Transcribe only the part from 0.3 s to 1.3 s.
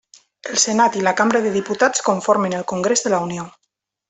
El Senat i la